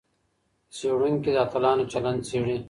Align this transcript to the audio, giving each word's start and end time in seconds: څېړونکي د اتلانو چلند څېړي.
څېړونکي 0.75 1.29
د 1.33 1.37
اتلانو 1.45 1.83
چلند 1.91 2.19
څېړي. 2.27 2.55